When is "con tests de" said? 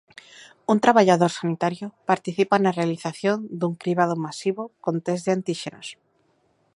4.83-5.31